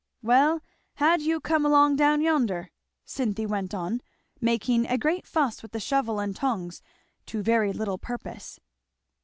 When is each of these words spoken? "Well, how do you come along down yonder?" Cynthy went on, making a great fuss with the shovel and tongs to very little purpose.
"Well, 0.23 0.63
how 0.95 1.17
do 1.17 1.23
you 1.23 1.39
come 1.39 1.63
along 1.63 1.95
down 1.97 2.21
yonder?" 2.21 2.71
Cynthy 3.05 3.45
went 3.45 3.75
on, 3.75 4.01
making 4.39 4.87
a 4.87 4.97
great 4.97 5.27
fuss 5.27 5.61
with 5.61 5.73
the 5.73 5.79
shovel 5.79 6.19
and 6.19 6.35
tongs 6.35 6.81
to 7.27 7.43
very 7.43 7.71
little 7.71 7.99
purpose. 7.99 8.59